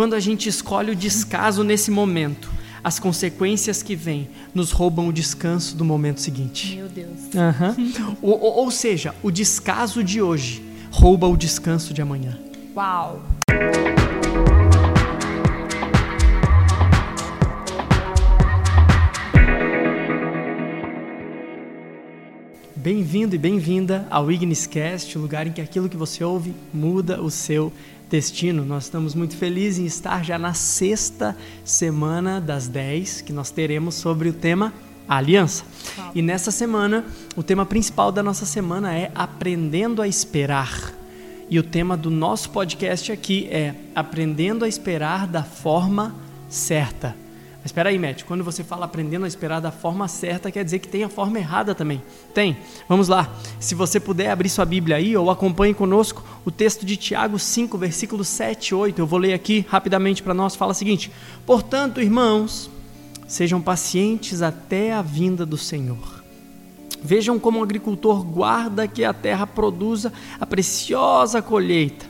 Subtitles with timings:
[0.00, 2.50] quando a gente escolhe o descaso nesse momento,
[2.82, 6.74] as consequências que vêm nos roubam o descanso do momento seguinte.
[6.74, 7.18] Meu Deus.
[7.34, 8.16] Uhum.
[8.22, 12.38] ou, ou, seja, o descaso de hoje rouba o descanso de amanhã.
[12.74, 13.22] Uau!
[22.74, 27.30] Bem-vindo e bem-vinda ao Igniscast, o lugar em que aquilo que você ouve muda o
[27.30, 27.70] seu
[28.10, 28.64] destino.
[28.64, 33.94] Nós estamos muito felizes em estar já na sexta semana das dez que nós teremos
[33.94, 34.74] sobre o tema
[35.08, 35.64] Aliança.
[36.14, 37.04] E nessa semana,
[37.36, 40.92] o tema principal da nossa semana é Aprendendo a Esperar.
[41.48, 46.14] E o tema do nosso podcast aqui é Aprendendo a Esperar da Forma
[46.48, 47.16] Certa.
[47.60, 50.78] Mas espera aí, Matt, quando você fala aprendendo a esperar da forma certa, quer dizer
[50.78, 52.02] que tem a forma errada também.
[52.32, 52.56] Tem.
[52.88, 53.30] Vamos lá.
[53.58, 57.76] Se você puder abrir sua Bíblia aí ou acompanhe conosco o texto de Tiago 5,
[57.76, 58.98] versículos 7 e 8.
[58.98, 60.56] Eu vou ler aqui rapidamente para nós.
[60.56, 61.12] Fala o seguinte:
[61.44, 62.70] Portanto, irmãos,
[63.28, 66.24] sejam pacientes até a vinda do Senhor.
[67.02, 72.06] Vejam como o agricultor guarda que a terra produza a preciosa colheita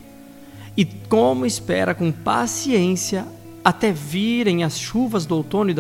[0.76, 3.26] e como espera com paciência
[3.64, 5.70] até virem as chuvas do outono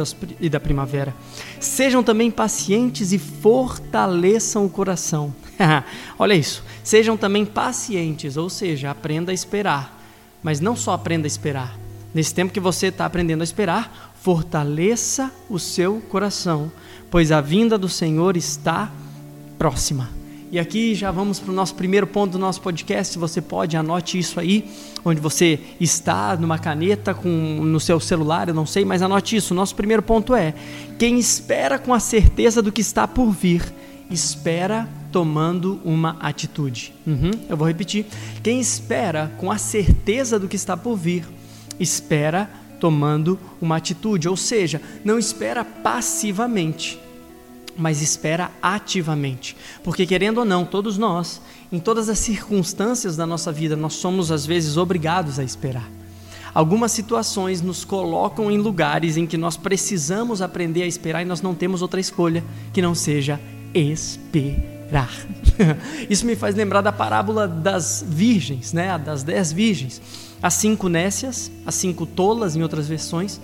[0.40, 1.14] e, da primavera.
[1.58, 5.34] Sejam também pacientes e fortaleçam o coração.
[6.18, 6.62] Olha isso.
[6.84, 9.98] Sejam também pacientes, ou seja, aprenda a esperar.
[10.42, 11.78] Mas não só aprenda a esperar.
[12.12, 16.70] Nesse tempo que você está aprendendo a esperar, fortaleça o seu coração,
[17.10, 18.90] pois a vinda do Senhor está
[19.58, 20.19] próxima.
[20.52, 23.16] E aqui já vamos para o nosso primeiro ponto do nosso podcast.
[23.16, 24.68] Você pode, anote isso aí,
[25.04, 29.54] onde você está, numa caneta, com, no seu celular, eu não sei, mas anote isso.
[29.54, 30.52] Nosso primeiro ponto é:
[30.98, 33.62] quem espera com a certeza do que está por vir,
[34.10, 36.92] espera tomando uma atitude.
[37.06, 38.06] Uhum, eu vou repetir.
[38.42, 41.28] Quem espera com a certeza do que está por vir,
[41.78, 46.98] espera tomando uma atitude, ou seja, não espera passivamente
[47.80, 49.56] mas espera ativamente.
[49.82, 51.40] Porque, querendo ou não, todos nós,
[51.72, 55.88] em todas as circunstâncias da nossa vida, nós somos às vezes obrigados a esperar.
[56.52, 61.40] Algumas situações nos colocam em lugares em que nós precisamos aprender a esperar e nós
[61.40, 63.40] não temos outra escolha que não seja
[63.72, 65.10] esperar.
[66.10, 68.98] Isso me faz lembrar da parábola das virgens, né?
[68.98, 70.02] das dez virgens.
[70.42, 73.40] As cinco nécias, as cinco tolas em outras versões,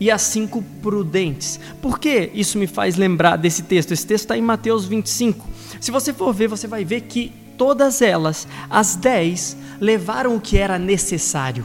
[0.00, 1.58] e as cinco prudentes.
[1.82, 3.92] Por que isso me faz lembrar desse texto?
[3.92, 5.46] Esse texto está em Mateus 25.
[5.80, 10.56] Se você for ver, você vai ver que todas elas, as dez, levaram o que
[10.56, 11.64] era necessário.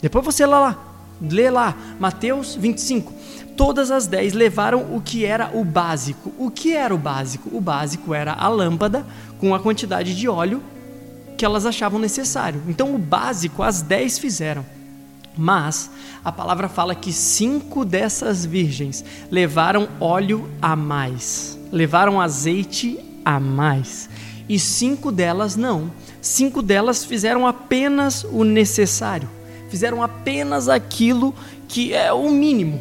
[0.00, 0.78] Depois você lê lá,
[1.20, 3.12] lê lá, Mateus 25.
[3.56, 6.32] Todas as dez levaram o que era o básico.
[6.38, 7.50] O que era o básico?
[7.52, 9.06] O básico era a lâmpada
[9.38, 10.62] com a quantidade de óleo
[11.36, 12.62] que elas achavam necessário.
[12.68, 14.64] Então, o básico as dez fizeram.
[15.40, 15.90] Mas
[16.22, 24.10] a palavra fala que cinco dessas virgens levaram óleo a mais, levaram azeite a mais,
[24.46, 25.90] e cinco delas não.
[26.20, 29.30] Cinco delas fizeram apenas o necessário,
[29.70, 31.34] fizeram apenas aquilo
[31.66, 32.78] que é o mínimo.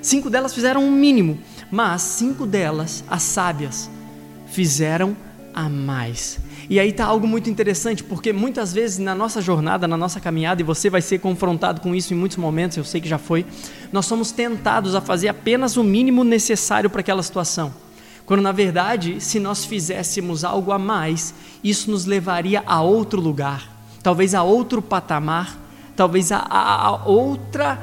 [0.00, 1.40] Cinco delas fizeram o mínimo,
[1.72, 3.90] mas cinco delas, as sábias,
[4.46, 5.16] fizeram
[5.54, 6.38] a mais.
[6.68, 10.60] E aí está algo muito interessante, porque muitas vezes na nossa jornada, na nossa caminhada,
[10.60, 13.46] e você vai ser confrontado com isso em muitos momentos, eu sei que já foi,
[13.92, 17.72] nós somos tentados a fazer apenas o mínimo necessário para aquela situação.
[18.26, 23.70] Quando na verdade, se nós fizéssemos algo a mais, isso nos levaria a outro lugar,
[24.02, 25.58] talvez a outro patamar,
[25.94, 27.80] talvez a, a, a outra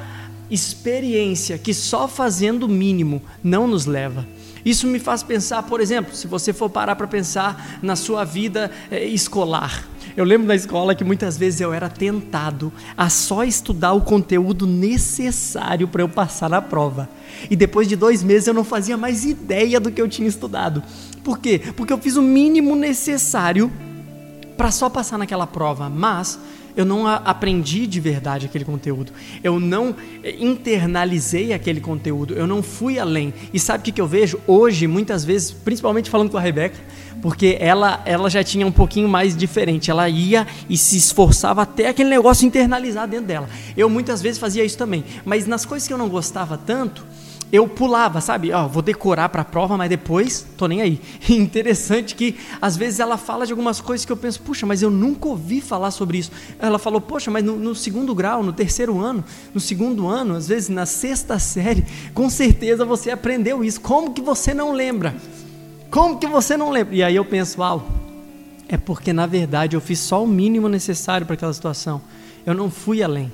[0.50, 4.26] experiência que só fazendo o mínimo não nos leva.
[4.64, 8.70] Isso me faz pensar, por exemplo, se você for parar para pensar na sua vida
[8.90, 9.88] é, escolar.
[10.16, 14.66] Eu lembro da escola que muitas vezes eu era tentado a só estudar o conteúdo
[14.66, 17.08] necessário para eu passar na prova.
[17.50, 20.82] E depois de dois meses eu não fazia mais ideia do que eu tinha estudado.
[21.24, 21.60] Por quê?
[21.76, 23.72] Porque eu fiz o mínimo necessário
[24.56, 25.88] para só passar naquela prova.
[25.88, 26.38] Mas
[26.76, 29.12] eu não aprendi de verdade aquele conteúdo,
[29.42, 29.94] eu não
[30.38, 33.32] internalizei aquele conteúdo, eu não fui além.
[33.52, 36.78] E sabe o que, que eu vejo hoje, muitas vezes, principalmente falando com a Rebeca,
[37.20, 41.88] porque ela, ela já tinha um pouquinho mais diferente, ela ia e se esforçava até
[41.88, 43.48] aquele negócio internalizar dentro dela.
[43.76, 47.06] Eu muitas vezes fazia isso também, mas nas coisas que eu não gostava tanto,
[47.52, 48.50] eu pulava, sabe?
[48.50, 50.98] Ó, vou decorar para a prova, mas depois tô nem aí.
[51.28, 54.80] E interessante que às vezes ela fala de algumas coisas que eu penso, puxa, mas
[54.80, 56.32] eu nunca ouvi falar sobre isso.
[56.58, 59.22] Ela falou, poxa, mas no, no segundo grau, no terceiro ano,
[59.52, 61.84] no segundo ano, às vezes na sexta série,
[62.14, 63.82] com certeza você aprendeu isso.
[63.82, 65.14] Como que você não lembra?
[65.90, 66.94] Como que você não lembra?
[66.94, 67.86] E aí eu penso, uau,
[68.66, 72.00] é porque na verdade eu fiz só o mínimo necessário para aquela situação.
[72.46, 73.30] Eu não fui além.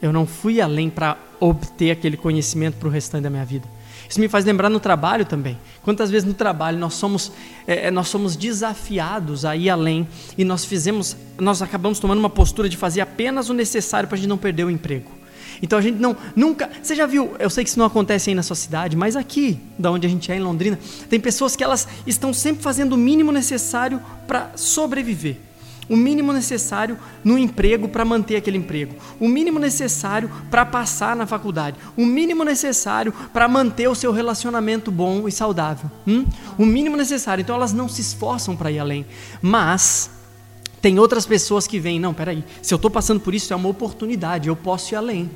[0.00, 3.66] Eu não fui além para obter aquele conhecimento para o restante da minha vida.
[4.08, 5.58] Isso me faz lembrar no trabalho também.
[5.82, 7.32] Quantas vezes no trabalho nós somos,
[7.66, 10.06] é, nós somos desafiados a ir além
[10.38, 14.18] e nós fizemos, nós acabamos tomando uma postura de fazer apenas o necessário para a
[14.18, 15.10] gente não perder o emprego.
[15.60, 16.70] Então a gente não, nunca.
[16.82, 17.34] Você já viu?
[17.38, 20.10] Eu sei que isso não acontece aí na sua cidade, mas aqui, da onde a
[20.10, 20.78] gente é, em Londrina,
[21.08, 25.38] tem pessoas que elas estão sempre fazendo o mínimo necessário para sobreviver.
[25.88, 28.94] O mínimo necessário no emprego para manter aquele emprego.
[29.20, 31.76] O mínimo necessário para passar na faculdade.
[31.96, 35.90] O mínimo necessário para manter o seu relacionamento bom e saudável.
[36.06, 36.24] Hum?
[36.58, 37.42] O mínimo necessário.
[37.42, 39.06] Então elas não se esforçam para ir além.
[39.40, 40.10] Mas
[40.80, 43.68] tem outras pessoas que vêm, não, peraí, se eu estou passando por isso é uma
[43.68, 45.30] oportunidade, eu posso ir além.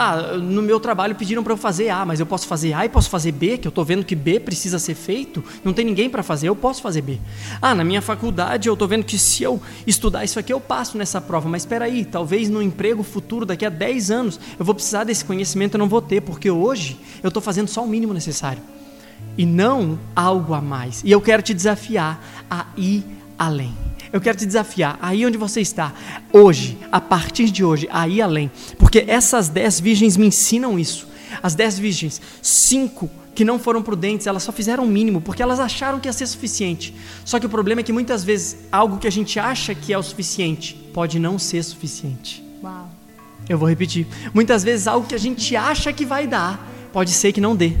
[0.00, 2.88] Ah, no meu trabalho pediram para eu fazer A, mas eu posso fazer A e
[2.88, 6.08] posso fazer B, que eu estou vendo que B precisa ser feito, não tem ninguém
[6.08, 7.18] para fazer, eu posso fazer B.
[7.60, 10.96] Ah, na minha faculdade eu estou vendo que se eu estudar isso aqui eu passo
[10.96, 14.72] nessa prova, mas espera aí, talvez no emprego futuro, daqui a 10 anos, eu vou
[14.72, 18.14] precisar desse conhecimento e não vou ter, porque hoje eu estou fazendo só o mínimo
[18.14, 18.62] necessário
[19.36, 21.02] e não algo a mais.
[21.02, 23.04] E eu quero te desafiar a ir
[23.36, 23.87] além.
[24.12, 25.92] Eu quero te desafiar, aí onde você está,
[26.32, 28.50] hoje, a partir de hoje, aí além.
[28.78, 31.06] Porque essas dez virgens me ensinam isso.
[31.42, 35.60] As dez virgens, cinco que não foram prudentes, elas só fizeram o mínimo, porque elas
[35.60, 36.92] acharam que ia ser suficiente.
[37.24, 39.98] Só que o problema é que muitas vezes algo que a gente acha que é
[39.98, 42.42] o suficiente pode não ser suficiente.
[42.62, 42.90] Uau.
[43.48, 44.06] Eu vou repetir.
[44.34, 47.74] Muitas vezes algo que a gente acha que vai dar, pode ser que não dê.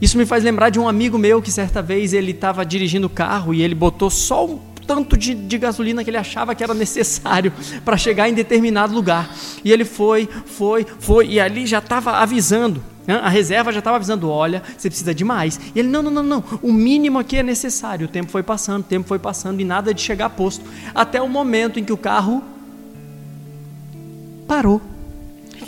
[0.00, 3.10] Isso me faz lembrar de um amigo meu que certa vez ele estava dirigindo o
[3.10, 6.74] carro e ele botou só um tanto de, de gasolina que ele achava que era
[6.74, 7.52] necessário
[7.84, 9.30] para chegar em determinado lugar.
[9.64, 12.82] E ele foi, foi, foi, e ali já estava avisando.
[13.06, 13.14] Né?
[13.16, 15.58] A reserva já estava avisando: olha, você precisa de mais.
[15.74, 16.44] E ele: não, não, não, não.
[16.62, 18.06] O mínimo aqui é necessário.
[18.06, 20.64] O tempo foi passando, o tempo foi passando e nada de chegar a posto.
[20.94, 22.42] Até o momento em que o carro
[24.46, 24.80] parou.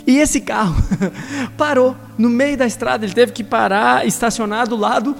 [0.07, 0.75] E esse carro
[1.57, 3.05] parou no meio da estrada.
[3.05, 5.15] Ele teve que parar, estacionar do lado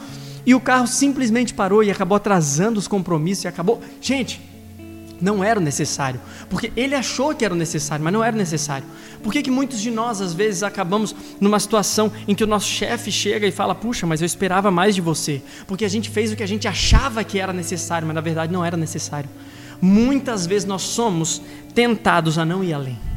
[0.45, 3.81] e o carro simplesmente parou e acabou atrasando os compromissos e acabou.
[4.00, 4.42] Gente,
[5.21, 6.19] não era o necessário.
[6.50, 8.86] Porque ele achou que era o necessário, mas não era necessário.
[9.24, 12.68] Por que, que muitos de nós, às vezes, acabamos numa situação em que o nosso
[12.68, 15.42] chefe chega e fala: Puxa, mas eu esperava mais de você.
[15.68, 18.51] Porque a gente fez o que a gente achava que era necessário, mas na verdade
[18.51, 19.30] não era necessário.
[19.81, 21.41] Muitas vezes nós somos
[21.74, 23.14] tentados a não ir além.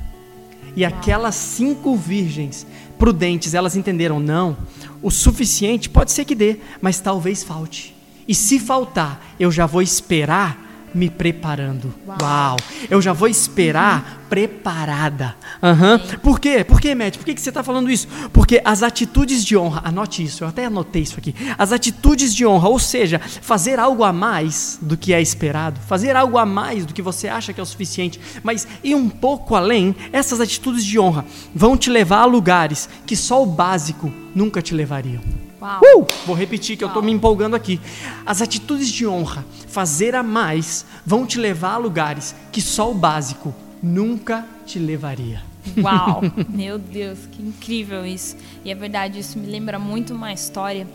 [0.78, 2.64] E aquelas cinco virgens
[2.96, 4.56] prudentes, elas entenderam: não,
[5.02, 7.96] o suficiente pode ser que dê, mas talvez falte.
[8.28, 11.94] E se faltar, eu já vou esperar me preparando.
[12.06, 12.18] Uau!
[12.20, 12.56] Uau.
[12.90, 15.34] Eu já vou esperar preparada.
[15.62, 16.18] Uhum.
[16.18, 16.62] Por quê?
[16.62, 17.16] Por quê, Matt?
[17.16, 18.06] Por que, que você está falando isso?
[18.32, 21.34] Porque as atitudes de honra, anote isso, eu até anotei isso aqui.
[21.56, 26.14] As atitudes de honra, ou seja, fazer algo a mais do que é esperado, fazer
[26.14, 29.54] algo a mais do que você acha que é o suficiente, mas ir um pouco
[29.54, 31.24] além, essas atitudes de honra
[31.54, 35.47] vão te levar a lugares que só o básico nunca te levariam.
[35.60, 36.06] Uh!
[36.26, 36.90] Vou repetir que Uau.
[36.90, 37.80] eu estou me empolgando aqui.
[38.24, 42.94] As atitudes de honra, fazer a mais, vão te levar a lugares que só o
[42.94, 45.42] básico nunca te levaria.
[45.82, 48.36] Uau, meu Deus, que incrível isso.
[48.64, 50.86] E é verdade, isso me lembra muito uma história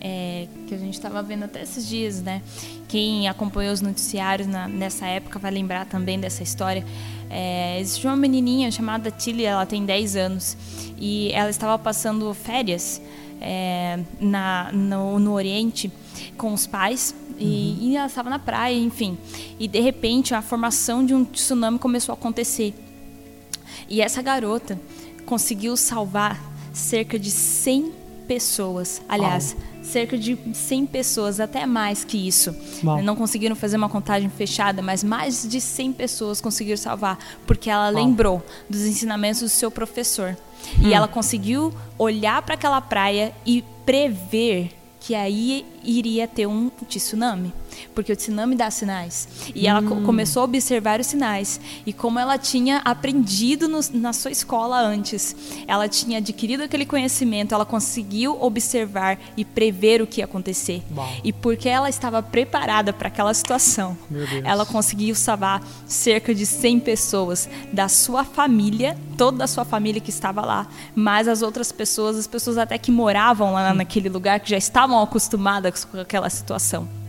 [0.00, 2.42] é, que a gente estava vendo até esses dias, né?
[2.88, 6.84] Quem acompanhou os noticiários na, nessa época vai lembrar também dessa história.
[7.30, 10.56] É, existe uma menininha chamada Tilly, ela tem 10 anos,
[10.98, 13.00] e ela estava passando férias
[13.40, 15.90] é, na, no, no Oriente
[16.36, 17.88] com os pais e, uhum.
[17.88, 19.18] e ela estava na praia, enfim.
[19.58, 22.74] E de repente a formação de um tsunami começou a acontecer.
[23.88, 24.80] E essa garota
[25.26, 26.40] conseguiu salvar
[26.72, 27.92] cerca de 100
[28.26, 29.02] pessoas.
[29.08, 29.73] Aliás, oh.
[29.84, 32.54] Cerca de 100 pessoas, até mais que isso.
[33.02, 37.88] Não conseguiram fazer uma contagem fechada, mas mais de 100 pessoas conseguiram salvar, porque ela
[37.90, 40.36] lembrou dos ensinamentos do seu professor.
[40.78, 40.88] Hum.
[40.88, 47.52] E ela conseguiu olhar para aquela praia e prever que aí iria ter um tsunami,
[47.94, 49.28] porque o tsunami dá sinais.
[49.54, 49.70] E hum.
[49.70, 51.60] ela co começou a observar os sinais.
[51.84, 55.34] E como ela tinha aprendido no, na sua escola antes,
[55.66, 60.82] ela tinha adquirido aquele conhecimento, ela conseguiu observar e prever o que ia acontecer.
[60.90, 61.08] Bom.
[61.22, 63.96] E porque ela estava preparada para aquela situação,
[64.44, 70.10] ela conseguiu salvar cerca de 100 pessoas da sua família, toda a sua família que
[70.10, 73.76] estava lá, mais as outras pessoas, as pessoas até que moravam lá hum.
[73.76, 77.03] naquele lugar, que já estavam acostumadas com aquela situação.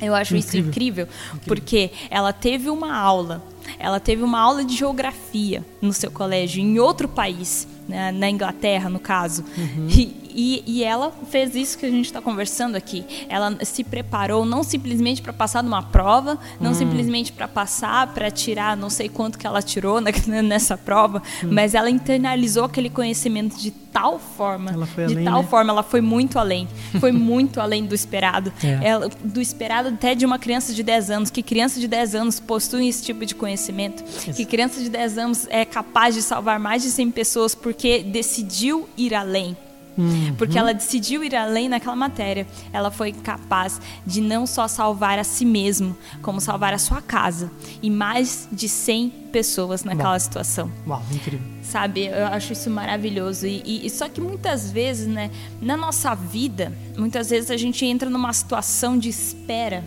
[0.00, 0.60] Eu acho incrível.
[0.60, 3.42] isso incrível, incrível, porque ela teve uma aula,
[3.78, 8.88] ela teve uma aula de geografia no seu colégio, em outro país, né, na Inglaterra,
[8.88, 9.44] no caso.
[9.56, 9.88] Uhum.
[9.88, 13.06] E, E, e ela fez isso que a gente está conversando aqui.
[13.26, 16.74] Ela se preparou não simplesmente para passar numa prova, não hum.
[16.74, 19.98] simplesmente para passar, para tirar não sei quanto que ela tirou
[20.44, 21.48] nessa prova, hum.
[21.50, 25.48] mas ela internalizou aquele conhecimento de tal forma, de além, tal né?
[25.48, 26.68] forma, ela foi muito além,
[27.00, 28.52] foi muito além do esperado.
[28.62, 28.88] É.
[28.88, 32.38] Ela, do esperado até de uma criança de 10 anos, que criança de 10 anos
[32.38, 34.34] possui esse tipo de conhecimento, Isso.
[34.34, 38.86] que criança de 10 anos é capaz de salvar mais de 100 pessoas porque decidiu
[38.98, 39.56] ir além.
[39.96, 40.34] Uhum.
[40.36, 42.46] Porque ela decidiu ir além naquela matéria.
[42.72, 47.50] Ela foi capaz de não só salvar a si mesmo, como salvar a sua casa
[47.82, 50.20] e mais de 100 pessoas naquela Uau.
[50.20, 50.70] situação.
[50.86, 51.46] Uau, incrível.
[51.62, 53.46] Sabe, eu acho isso maravilhoso.
[53.46, 58.08] E, e, só que muitas vezes, né, na nossa vida, muitas vezes a gente entra
[58.08, 59.84] numa situação de espera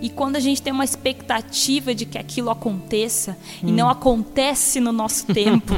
[0.00, 3.68] e quando a gente tem uma expectativa de que aquilo aconteça hum.
[3.68, 5.74] e não acontece no nosso tempo,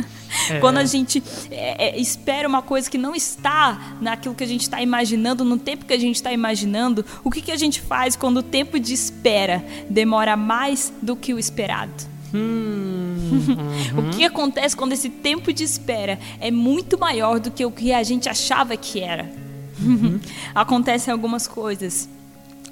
[0.50, 0.58] é.
[0.60, 4.62] quando a gente é, é, espera uma coisa que não está naquilo que a gente
[4.62, 8.16] está imaginando, no tempo que a gente está imaginando, o que, que a gente faz
[8.16, 12.16] quando o tempo de espera demora mais do que o esperado?
[12.34, 13.16] Hum,
[13.94, 14.08] uhum.
[14.08, 17.92] o que acontece quando esse tempo de espera é muito maior do que o que
[17.92, 19.30] a gente achava que era?
[19.80, 20.18] Uhum.
[20.54, 22.08] Acontecem algumas coisas.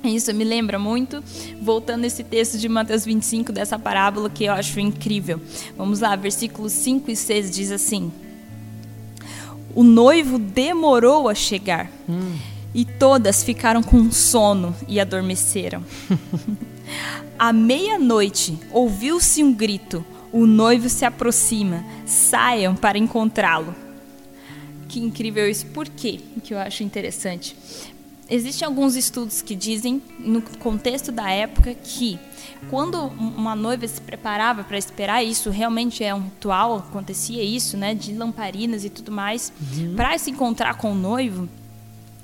[0.05, 1.25] Isso me lembra muito,
[1.61, 5.41] voltando esse texto de Mateus 25, dessa parábola que eu acho incrível.
[5.77, 8.13] Vamos lá, versículos 5 e 6 diz assim:
[9.75, 12.37] O noivo demorou a chegar, hum.
[12.75, 15.83] e todas ficaram com sono e adormeceram.
[17.39, 23.75] à meia-noite ouviu-se um grito: O noivo se aproxima, saiam para encontrá-lo.
[24.87, 25.67] Que incrível isso.
[25.67, 26.21] Por quê?
[26.45, 27.57] Que eu acho interessante
[28.29, 32.19] existem alguns estudos que dizem, no contexto da época, que
[32.71, 37.95] quando uma noiva se preparava para esperar isso, realmente é um ritual, acontecia isso, né,
[37.95, 39.95] de lamparinas e tudo mais, uhum.
[39.95, 41.49] para se encontrar com o noivo.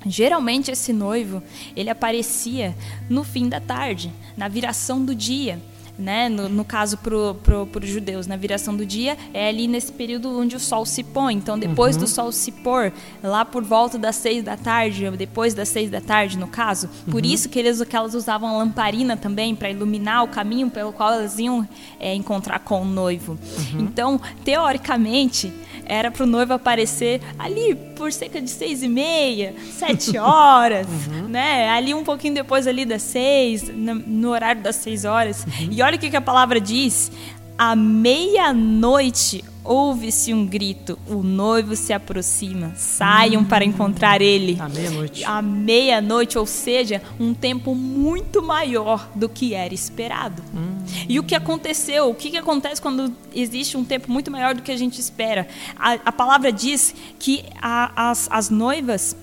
[0.05, 1.43] Geralmente esse noivo
[1.75, 2.75] ele aparecia
[3.07, 5.61] no fim da tarde, na viração do dia
[5.97, 6.29] né?
[6.29, 10.55] No, no caso para os judeus, na viração do dia, é ali nesse período onde
[10.55, 11.35] o sol se põe.
[11.35, 12.01] Então, depois uhum.
[12.01, 12.91] do sol se pôr,
[13.23, 17.23] lá por volta das seis da tarde, depois das seis da tarde, no caso, por
[17.23, 17.29] uhum.
[17.29, 21.13] isso que, eles, que elas usavam a lamparina também para iluminar o caminho pelo qual
[21.13, 21.67] elas iam
[21.99, 23.33] é, encontrar com o noivo.
[23.73, 23.81] Uhum.
[23.81, 25.53] Então, teoricamente,
[25.85, 31.27] era para o noivo aparecer ali por cerca de seis e meia, sete horas, uhum.
[31.27, 31.69] né?
[31.69, 35.43] Ali um pouquinho depois ali das seis, no, no horário das seis horas.
[35.43, 35.67] Uhum.
[35.71, 37.11] E olha o que, que a palavra diz.
[37.57, 44.57] À meia-noite ouve-se um grito: o noivo se aproxima, saiam hum, para encontrar ele.
[44.59, 45.23] À meia-noite.
[45.25, 50.41] À meia-noite, ou seja, um tempo muito maior do que era esperado.
[50.55, 50.77] Hum.
[51.09, 52.09] E o que aconteceu?
[52.09, 55.45] O que, que acontece quando existe um tempo muito maior do que a gente espera?
[55.77, 59.15] A, a palavra diz que a, as, as noivas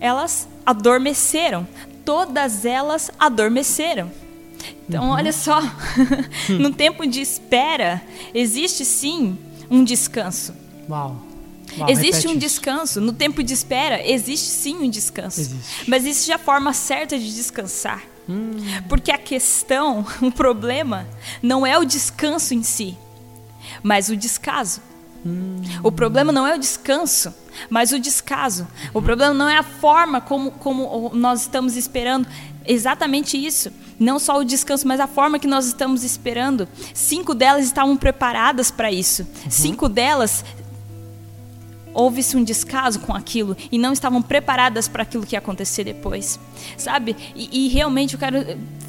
[0.00, 1.66] elas adormeceram.
[2.04, 4.10] Todas elas adormeceram.
[4.88, 5.10] Então, uhum.
[5.10, 5.60] olha só,
[6.58, 8.02] no tempo de espera,
[8.34, 9.38] existe sim
[9.70, 10.54] um descanso.
[10.88, 11.22] Uau.
[11.78, 12.40] Uau existe um isso.
[12.40, 13.00] descanso.
[13.00, 15.40] No tempo de espera, existe sim um descanso.
[15.40, 15.90] Existe.
[15.90, 18.02] Mas existe a forma certa de descansar.
[18.28, 18.50] Hum.
[18.88, 21.06] Porque a questão, o problema,
[21.42, 22.96] não é o descanso em si,
[23.82, 24.80] mas o descaso.
[25.24, 25.60] Hum.
[25.82, 27.34] O problema não é o descanso,
[27.68, 28.66] mas o descaso.
[28.94, 32.26] O problema não é a forma como, como nós estamos esperando.
[32.64, 33.72] Exatamente isso.
[33.98, 36.68] Não só o descanso, mas a forma que nós estamos esperando.
[36.94, 39.22] Cinco delas estavam preparadas para isso.
[39.22, 39.50] Uhum.
[39.50, 40.44] Cinco delas
[41.98, 46.38] houve-se um descaso com aquilo e não estavam preparadas para aquilo que ia acontecer depois,
[46.76, 47.16] sabe?
[47.34, 48.38] E, e realmente eu quero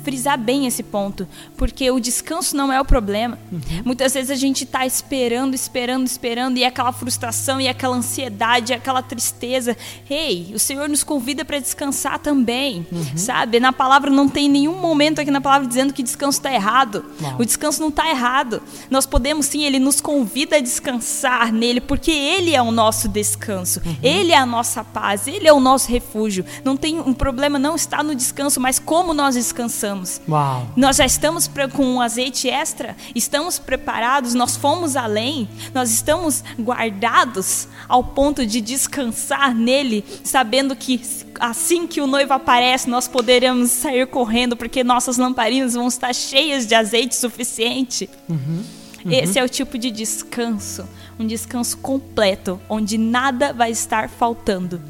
[0.04, 3.38] frisar bem esse ponto, porque o descanso não é o problema.
[3.52, 3.62] Uhum.
[3.86, 7.96] Muitas vezes a gente está esperando, esperando, esperando, e é aquela frustração, e é aquela
[7.96, 9.78] ansiedade, e é aquela tristeza.
[10.10, 13.18] Ei, o Senhor nos convida para descansar também, uhum.
[13.18, 13.60] sabe?
[13.60, 17.06] Na palavra não tem nenhum momento aqui na palavra dizendo que descanso está errado.
[17.38, 18.62] O descanso não está errado.
[18.90, 23.82] Nós podemos sim, Ele nos convida a descansar nele, porque Ele é o nosso descanso.
[23.86, 23.96] Uhum.
[24.02, 26.46] Ele é a nossa paz, Ele é o nosso refúgio.
[26.64, 30.22] Não tem um problema, não está no descanso, mas como nós descansamos.
[30.28, 30.68] Uau.
[30.76, 37.68] Nós já estamos com um azeite extra, estamos preparados, nós fomos além, nós estamos guardados
[37.88, 41.02] ao ponto de descansar nele, sabendo que
[41.40, 46.66] assim que o noivo aparece, nós poderemos sair correndo, porque nossas lamparinas vão estar cheias
[46.66, 48.10] de azeite suficiente.
[48.28, 48.64] Uhum.
[49.06, 49.12] Uhum.
[49.12, 50.86] Esse é o tipo de descanso,
[51.20, 54.82] um descanso completo, onde nada vai estar faltando,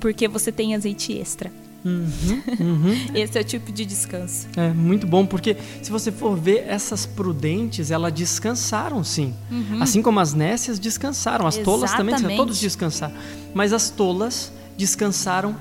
[0.00, 1.52] porque você tem azeite extra.
[1.84, 3.06] Uhum, uhum.
[3.14, 4.48] Esse é o tipo de descanso.
[4.56, 9.34] É muito bom, porque se você for ver, essas prudentes, elas descansaram sim.
[9.50, 9.82] Uhum.
[9.82, 12.38] Assim como as nécias descansaram, as tolas também, Exatamente.
[12.38, 13.14] todos descansaram.
[13.52, 15.54] Mas as tolas descansaram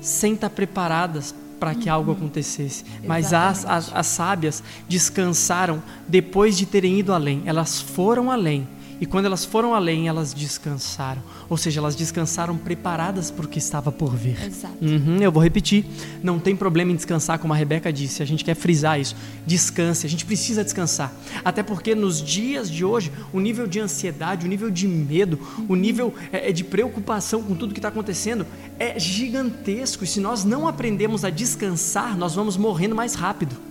[0.00, 2.84] sem estar preparadas para que algo acontecesse.
[3.04, 7.42] Mas as, as, as sábias descansaram depois de terem ido além.
[7.44, 8.66] Elas foram além.
[9.00, 11.22] E quando elas foram além, elas descansaram.
[11.48, 14.42] Ou seja, elas descansaram preparadas para o que estava por vir.
[14.42, 14.76] Exato.
[14.80, 15.84] Uhum, eu vou repetir.
[16.22, 18.22] Não tem problema em descansar, como a Rebeca disse.
[18.22, 19.14] A gente quer frisar isso.
[19.46, 20.06] Descanse.
[20.06, 21.12] A gente precisa descansar.
[21.44, 25.38] Até porque nos dias de hoje, o nível de ansiedade, o nível de medo,
[25.68, 28.46] o nível é, é, de preocupação com tudo que está acontecendo
[28.78, 30.04] é gigantesco.
[30.04, 33.65] E se nós não aprendemos a descansar, nós vamos morrendo mais rápido.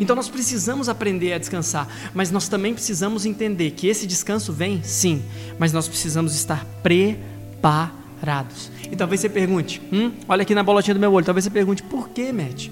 [0.00, 4.82] Então nós precisamos aprender a descansar, mas nós também precisamos entender que esse descanso vem,
[4.82, 5.22] sim,
[5.58, 8.70] mas nós precisamos estar preparados.
[8.90, 11.82] E talvez você pergunte, hum, olha aqui na bolotinha do meu olho, talvez você pergunte,
[11.82, 12.68] por que, Matt?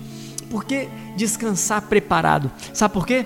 [0.50, 2.50] Por que descansar preparado?
[2.74, 3.24] Sabe por quê?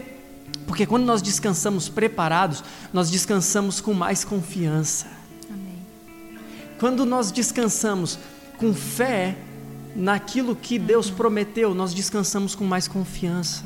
[0.66, 2.62] Porque quando nós descansamos preparados,
[2.93, 5.07] nós descansamos com mais confiança.
[5.50, 5.78] Amém.
[6.78, 8.19] Quando nós descansamos
[8.57, 9.37] com fé
[9.94, 13.62] naquilo que Deus prometeu, nós descansamos com mais confiança.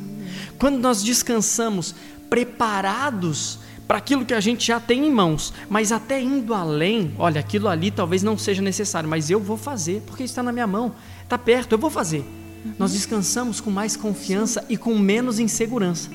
[0.58, 1.94] Quando nós descansamos
[2.28, 7.40] preparados para aquilo que a gente já tem em mãos, mas até indo além, olha,
[7.40, 10.94] aquilo ali talvez não seja necessário, mas eu vou fazer, porque está na minha mão,
[11.22, 12.24] está perto, eu vou fazer.
[12.78, 16.10] Nós descansamos com mais confiança e com menos insegurança.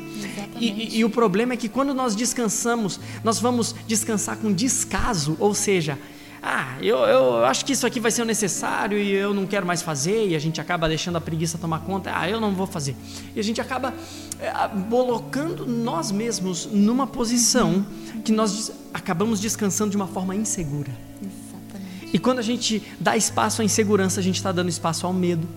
[0.60, 5.36] E, e, e o problema é que quando nós descansamos, nós vamos descansar com descaso,
[5.40, 5.98] ou seja,
[6.46, 9.82] ah, eu, eu acho que isso aqui vai ser necessário e eu não quero mais
[9.82, 12.98] fazer, e a gente acaba deixando a preguiça tomar conta, ah, eu não vou fazer.
[13.34, 13.94] E a gente acaba
[14.42, 14.52] é,
[14.90, 17.86] colocando nós mesmos numa posição
[18.26, 20.92] que nós acabamos descansando de uma forma insegura.
[21.22, 22.10] Exatamente.
[22.14, 25.48] E quando a gente dá espaço à insegurança, a gente está dando espaço ao medo.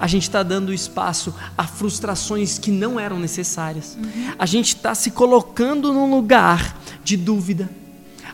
[0.00, 3.96] A gente está dando espaço a frustrações que não eram necessárias.
[4.36, 7.70] A gente está se colocando num lugar de dúvida.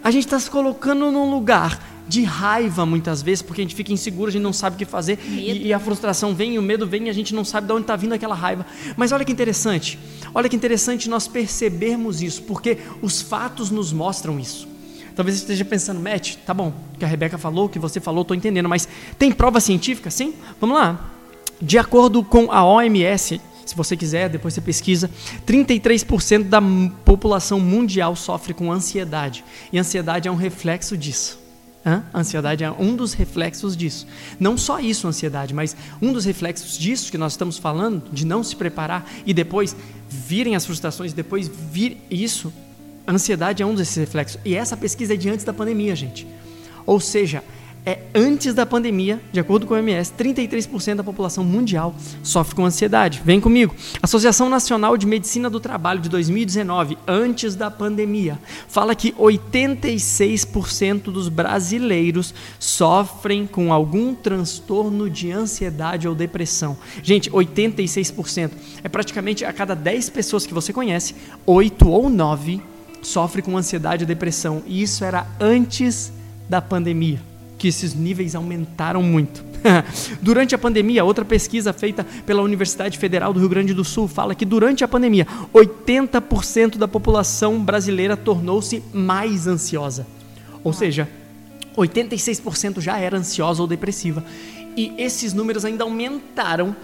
[0.02, 3.93] A gente está se colocando num lugar de raiva muitas vezes, porque a gente fica
[3.93, 6.62] inseguro, a gente não sabe o que fazer e, e, a frustração vem, e o
[6.62, 8.67] medo vem e a gente não sabe de onde está vindo aquela raiva.
[8.97, 9.97] Mas olha que interessante,
[10.35, 14.67] olha que interessante nós percebermos isso, porque os fatos nos mostram isso.
[15.14, 18.00] Talvez você esteja pensando, Matt, tá bom, o que a Rebeca falou, o que você
[18.00, 20.11] falou, estou entendendo, mas tem prova científica?
[20.11, 20.35] Sim?
[20.61, 21.12] Vamos lá.
[21.62, 25.09] De acordo com a OMS, se você quiser, depois você pesquisa,
[25.46, 26.61] 33% da
[27.05, 29.44] população mundial sofre com ansiedade.
[29.73, 31.38] E ansiedade é um reflexo disso.
[31.85, 34.07] A ansiedade é um dos reflexos disso.
[34.38, 38.45] Não só isso, ansiedade, mas um dos reflexos disso que nós estamos falando, de não
[38.45, 39.75] se preparar e depois
[40.09, 42.53] virem as frustrações, depois vir isso.
[43.07, 44.38] A ansiedade é um desses reflexos.
[44.45, 46.27] E essa pesquisa é de antes da pandemia, gente.
[46.85, 47.43] Ou seja,
[47.85, 52.64] é antes da pandemia, de acordo com o OMS, 33% da população mundial sofre com
[52.64, 53.23] ansiedade.
[53.25, 53.75] Vem comigo.
[54.03, 58.38] Associação Nacional de Medicina do Trabalho de 2019, antes da pandemia,
[58.69, 66.77] fala que 86% dos brasileiros sofrem com algum transtorno de ansiedade ou depressão.
[67.03, 68.51] Gente, 86%.
[68.85, 71.14] É praticamente a cada 10 pessoas que você conhece,
[71.47, 72.62] 8 ou 9
[73.03, 74.62] sofrem com ansiedade ou depressão.
[74.66, 76.12] E isso era antes
[76.49, 79.44] da pandemia que esses níveis aumentaram muito.
[80.23, 84.35] durante a pandemia, outra pesquisa feita pela Universidade Federal do Rio Grande do Sul fala
[84.35, 90.07] que durante a pandemia, 80% da população brasileira tornou-se mais ansiosa.
[90.64, 91.07] Ou seja,
[91.77, 94.25] 86% já era ansiosa ou depressiva.
[94.75, 96.75] E esses números ainda aumentaram,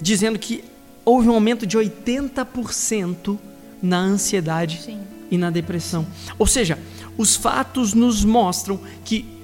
[0.00, 0.64] dizendo que
[1.04, 3.36] houve um aumento de 80%
[3.82, 5.00] na ansiedade Sim.
[5.30, 6.06] e na depressão.
[6.38, 6.78] Ou seja,
[7.18, 9.35] os fatos nos mostram que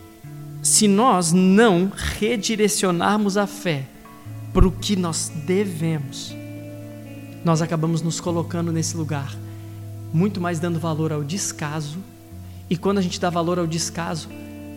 [0.62, 3.84] se nós não redirecionarmos a fé
[4.52, 6.32] para o que nós devemos,
[7.44, 9.36] nós acabamos nos colocando nesse lugar,
[10.12, 11.98] muito mais dando valor ao descaso,
[12.70, 14.28] e quando a gente dá valor ao descaso,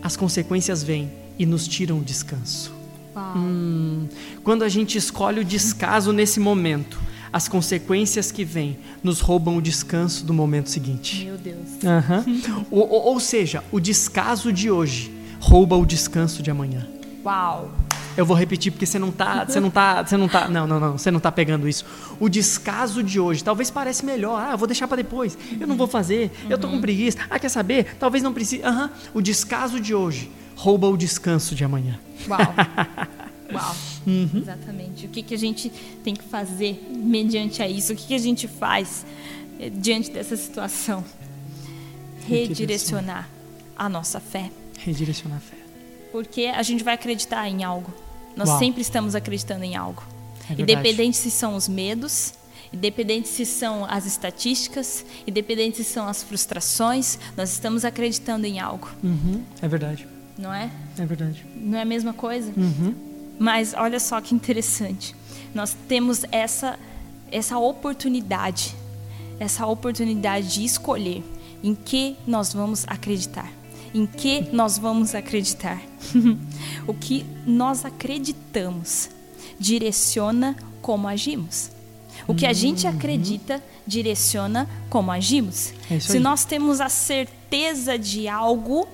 [0.02, 2.74] as consequências vêm e nos tiram o descanso.
[3.16, 4.08] Hum,
[4.42, 6.98] quando a gente escolhe o descaso nesse momento,
[7.32, 11.26] as consequências que vêm nos roubam o descanso do momento seguinte.
[11.26, 11.68] Meu Deus.
[11.84, 12.64] Uhum.
[12.70, 15.15] ou, ou, ou seja, o descaso de hoje
[15.46, 16.88] rouba o descanso de amanhã.
[17.24, 17.70] Uau.
[18.16, 20.80] Eu vou repetir porque você não tá, você não tá, você não tá, não, não,
[20.80, 21.84] não, você não tá pegando isso.
[22.18, 24.40] O descaso de hoje talvez pareça melhor.
[24.40, 25.38] Ah, eu vou deixar para depois.
[25.60, 26.32] Eu não vou fazer.
[26.50, 27.18] Eu tô com preguiça.
[27.30, 27.94] Ah, quer saber?
[27.96, 28.62] Talvez não precise.
[28.64, 28.90] Aham.
[29.14, 31.96] O descaso de hoje rouba o descanso de amanhã.
[32.28, 32.40] Uau.
[33.54, 33.76] Uau.
[34.04, 34.40] Uhum.
[34.42, 35.06] Exatamente.
[35.06, 35.70] O que, que a gente
[36.02, 37.92] tem que fazer mediante a isso?
[37.92, 39.06] O que, que a gente faz
[39.60, 41.04] eh, diante dessa situação?
[42.26, 43.28] Redirecionar
[43.76, 44.50] a nossa fé.
[44.78, 45.56] Redirecionar a fé.
[46.12, 47.92] Porque a gente vai acreditar em algo.
[48.36, 48.58] nós Uau.
[48.58, 50.02] sempre estamos acreditando em algo.
[50.50, 50.52] É.
[50.60, 52.34] Independente se são os medos,
[52.72, 58.88] independente se são as estatísticas, independente se são as frustrações, nós estamos acreditando em algo,
[59.02, 60.06] Uhum, é verdade.
[60.38, 60.70] não é?
[60.98, 61.44] É verdade.
[61.56, 62.52] Não é a mesma coisa?
[62.56, 62.94] Uhum.
[63.38, 65.14] Mas olha só que interessante.
[65.54, 66.78] Nós temos essa
[67.32, 68.72] essa oportunidade,
[69.40, 71.24] essa oportunidade de escolher
[71.62, 73.50] em que nós vamos acreditar.
[73.96, 75.80] Em que nós vamos acreditar?
[76.86, 79.08] o que nós acreditamos
[79.58, 81.70] direciona como agimos.
[82.28, 85.72] O que a gente acredita direciona como agimos.
[85.90, 88.86] É Se nós temos a certeza de algo,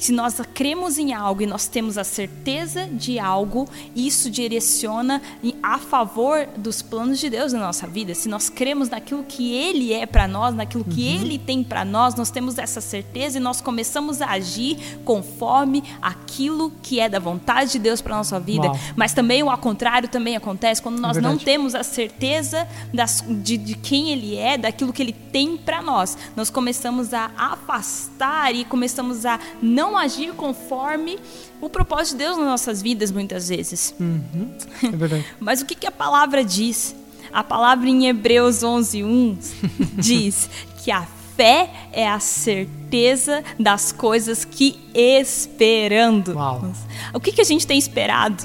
[0.00, 5.20] se nós cremos em algo e nós temos a certeza de algo, isso direciona
[5.62, 8.14] a favor dos planos de Deus na nossa vida.
[8.14, 11.20] Se nós cremos naquilo que Ele é para nós, naquilo que Uhum.
[11.22, 16.72] Ele tem para nós, nós temos essa certeza e nós começamos a agir conforme aquilo
[16.82, 18.66] que é da vontade de Deus para nossa vida.
[18.68, 18.78] Uau.
[18.96, 21.44] Mas também o ao contrário também acontece quando nós não verdade.
[21.44, 26.16] temos a certeza das- de, de quem Ele é, daquilo que Ele tem para nós.
[26.34, 31.18] Nós começamos a afastar e começamos a não agir conforme
[31.60, 33.94] o propósito de Deus nas nossas vidas, muitas vezes.
[33.98, 34.52] Uhum.
[34.82, 35.26] É verdade.
[35.38, 36.94] Mas o que, que a palavra diz?
[37.32, 39.36] A palavra em Hebreus 11:1
[39.98, 40.48] diz
[40.82, 46.34] que a fé é a certeza das coisas que esperando.
[46.34, 46.72] Uau.
[47.14, 48.44] O que, que a gente tem esperado?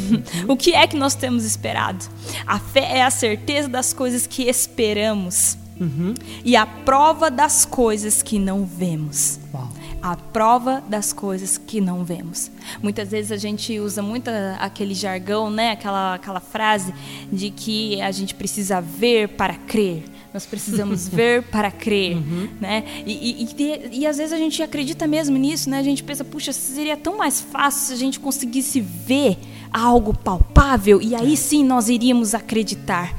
[0.48, 2.04] o que é que nós temos esperado?
[2.46, 6.14] A fé é a certeza das coisas que esperamos Uhum.
[6.44, 9.68] e a prova das coisas que não vemos Uau.
[10.04, 12.50] A prova das coisas que não vemos.
[12.82, 14.28] Muitas vezes a gente usa muito
[14.60, 15.70] aquele jargão, né?
[15.70, 16.92] Aquela, aquela frase
[17.32, 20.04] de que a gente precisa ver para crer.
[20.34, 22.18] Nós precisamos ver para crer,
[22.60, 22.84] né?
[23.06, 25.78] E, e, e, e às vezes a gente acredita mesmo nisso, né?
[25.78, 29.38] A gente pensa, puxa, seria tão mais fácil se a gente conseguisse ver
[29.74, 33.12] algo palpável e aí sim nós iríamos acreditar.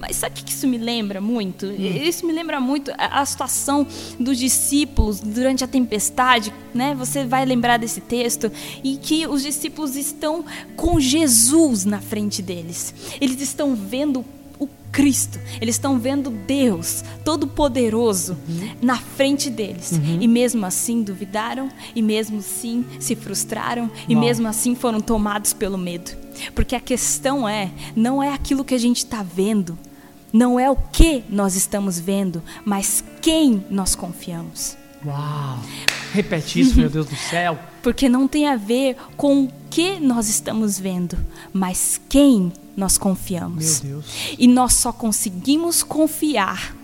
[0.00, 1.66] Mas sabe o que isso me lembra muito?
[1.66, 3.86] Isso me lembra muito a, a situação
[4.18, 6.94] dos discípulos durante a tempestade, né?
[6.96, 8.50] Você vai lembrar desse texto
[8.82, 10.44] e que os discípulos estão
[10.74, 12.92] com Jesus na frente deles.
[13.20, 14.24] Eles estão vendo o
[14.92, 18.36] Cristo, eles estão vendo Deus Todo-Poderoso
[18.82, 19.92] na frente deles.
[20.20, 24.24] E mesmo assim duvidaram, e mesmo assim se frustraram, e Uau.
[24.24, 26.10] mesmo assim foram tomados pelo medo.
[26.54, 29.78] Porque a questão é, não é aquilo que a gente está vendo,
[30.32, 34.76] não é o que nós estamos vendo, mas quem nós confiamos.
[35.04, 35.58] Uau.
[36.12, 37.58] Repete isso, meu Deus do céu.
[37.82, 41.16] Porque não tem a ver com o que nós estamos vendo,
[41.52, 43.80] mas quem nós confiamos.
[43.80, 44.06] Meu Deus.
[44.38, 46.74] E nós só conseguimos confiar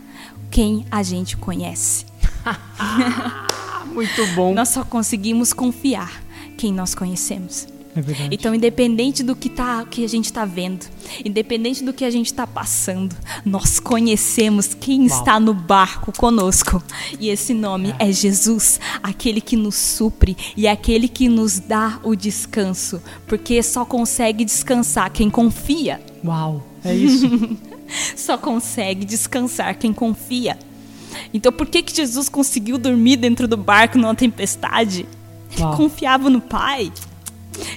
[0.50, 2.06] quem a gente conhece.
[3.92, 4.54] Muito bom.
[4.54, 6.22] Nós só conseguimos confiar
[6.56, 7.66] quem nós conhecemos.
[7.96, 8.28] É.
[8.30, 10.87] Então, independente do que, tá, que a gente está vendo,
[11.24, 15.18] independente do que a gente está passando, nós conhecemos quem Uau.
[15.18, 16.82] está no barco conosco.
[17.18, 18.12] E esse nome é.
[18.12, 23.02] Jesus, aquele que nos supre e aquele que nos dá o descanso.
[23.26, 26.00] Porque só consegue descansar quem confia.
[26.24, 26.66] Uau.
[26.85, 27.28] É isso.
[28.16, 30.59] Só consegue descansar quem confia.
[31.32, 35.06] Então, por que, que Jesus conseguiu dormir dentro do barco numa tempestade?
[35.52, 35.76] Ele Uau.
[35.76, 36.92] confiava no Pai.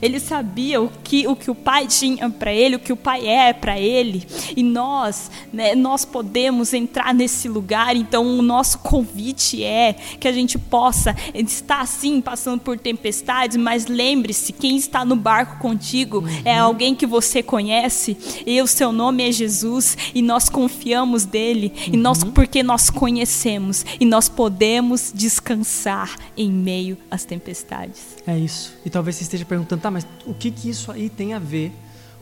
[0.01, 3.27] Ele sabia o que o, que o Pai tinha para ele, o que o Pai
[3.27, 4.25] é para ele.
[4.55, 7.95] E nós, né, nós podemos entrar nesse lugar.
[7.95, 13.87] Então, o nosso convite é que a gente possa estar assim, passando por tempestades, mas
[13.87, 19.27] lembre-se: quem está no barco contigo é alguém que você conhece, e o seu nome
[19.27, 26.15] é Jesus, e nós confiamos dele, e nós, porque nós conhecemos, e nós podemos descansar
[26.35, 28.01] em meio às tempestades.
[28.25, 28.73] É isso.
[28.85, 31.71] E talvez você esteja perguntando, tá, mas o que, que isso aí tem a ver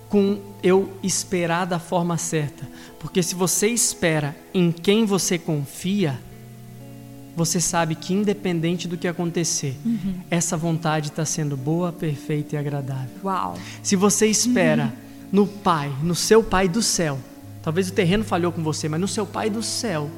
[0.10, 2.68] com eu esperar da forma certa?
[3.00, 6.20] Porque se você espera em quem você confia,
[7.36, 9.78] você sabe que independente do que acontecer,
[10.30, 13.10] essa vontade está sendo boa, perfeita e agradável.
[13.24, 13.56] Uau!
[13.84, 14.94] Se você espera
[15.32, 17.20] no Pai, no seu Pai do céu,
[17.62, 20.10] talvez o terreno falhou com você, mas no seu Pai do céu,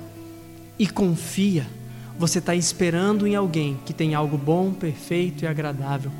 [0.77, 1.67] e confia,
[2.17, 6.11] você está esperando em alguém que tem algo bom, perfeito e agradável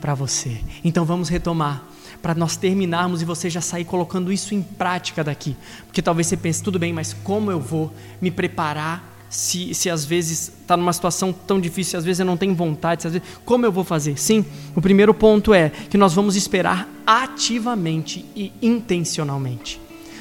[0.00, 0.60] para você.
[0.84, 1.84] Então vamos retomar.
[2.22, 5.56] Para nós terminarmos e você já sair colocando isso em prática daqui.
[5.86, 10.04] Porque talvez você pense, tudo bem, mas como eu vou me preparar se, se às
[10.04, 13.70] vezes está numa situação tão difícil, às vezes eu não tenho vontade, vezes, como eu
[13.70, 14.18] vou fazer?
[14.18, 19.80] Sim, o primeiro ponto é que nós vamos esperar ativamente e intencionalmente.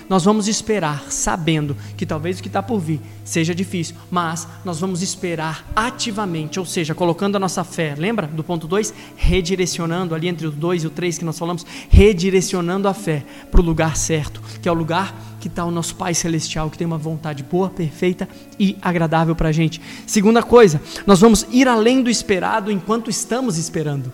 [0.09, 4.79] Nós vamos esperar sabendo que talvez o que está por vir seja difícil, mas nós
[4.79, 8.93] vamos esperar ativamente, ou seja, colocando a nossa fé, lembra do ponto 2?
[9.15, 13.61] Redirecionando ali entre o 2 e o 3 que nós falamos, redirecionando a fé para
[13.61, 16.87] o lugar certo, que é o lugar que está o nosso Pai Celestial, que tem
[16.87, 18.27] uma vontade boa, perfeita
[18.59, 19.79] e agradável para a gente.
[20.05, 24.11] Segunda coisa, nós vamos ir além do esperado enquanto estamos esperando.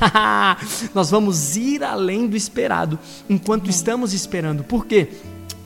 [0.92, 2.98] nós vamos ir além do esperado
[3.30, 4.64] enquanto estamos esperando.
[4.64, 5.08] Por quê?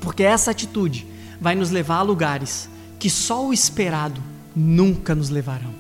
[0.01, 1.07] Porque essa atitude
[1.41, 4.23] vai nos levar a lugares que só o esperado
[4.55, 5.75] nunca nos levarão.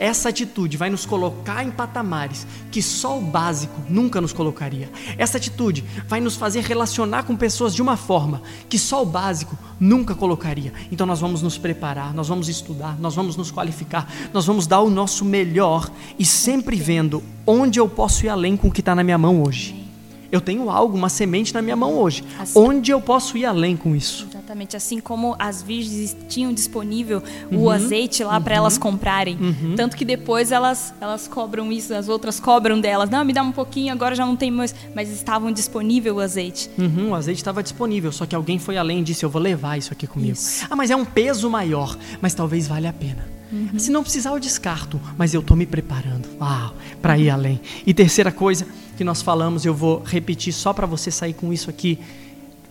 [0.00, 4.90] Essa atitude vai nos colocar em patamares que só o básico nunca nos colocaria.
[5.18, 9.58] Essa atitude vai nos fazer relacionar com pessoas de uma forma que só o básico
[9.78, 10.72] nunca colocaria.
[10.90, 14.80] Então nós vamos nos preparar, nós vamos estudar, nós vamos nos qualificar, nós vamos dar
[14.80, 18.94] o nosso melhor e sempre vendo onde eu posso ir além com o que está
[18.94, 19.79] na minha mão hoje.
[20.32, 22.22] Eu tenho algo, uma semente na minha mão hoje.
[22.38, 24.28] Assim, onde eu posso ir além com isso?
[24.30, 24.76] Exatamente.
[24.76, 29.36] Assim como as virgens tinham disponível uhum, o azeite lá uhum, para elas comprarem.
[29.36, 29.74] Uhum.
[29.76, 33.10] Tanto que depois elas, elas cobram isso, as outras cobram delas.
[33.10, 34.74] Não, me dá um pouquinho, agora já não tem mais.
[34.94, 36.70] Mas estavam disponível o azeite.
[36.78, 39.78] Uhum, o azeite estava disponível, só que alguém foi além e disse: Eu vou levar
[39.78, 40.32] isso aqui comigo.
[40.32, 40.64] Isso.
[40.70, 43.40] Ah, mas é um peso maior, mas talvez valha a pena.
[43.52, 43.78] Uhum.
[43.78, 46.28] Se não precisar, eu descarto, mas eu estou me preparando
[47.02, 47.60] para ir além.
[47.84, 48.66] E terceira coisa
[49.00, 51.98] que nós falamos, eu vou repetir só para você sair com isso aqui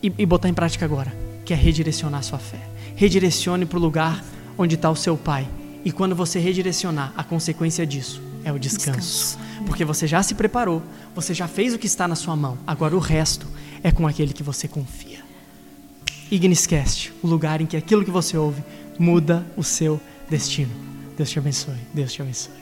[0.01, 1.11] e, e botar em prática agora,
[1.43, 2.59] que é redirecionar sua fé.
[2.95, 4.23] Redirecione para o lugar
[4.55, 5.47] onde está o seu Pai.
[5.83, 8.99] E quando você redirecionar, a consequência disso é o descanso.
[8.99, 9.39] descanso.
[9.65, 10.83] Porque você já se preparou,
[11.15, 12.59] você já fez o que está na sua mão.
[12.67, 13.47] Agora o resto
[13.81, 15.23] é com aquele que você confia.
[16.29, 18.63] Igniscast, o lugar em que aquilo que você ouve
[18.99, 20.75] muda o seu destino.
[21.17, 21.79] Deus te abençoe.
[21.91, 22.58] Deus te abençoe.